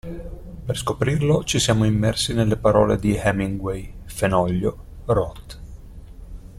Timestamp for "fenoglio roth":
4.05-5.59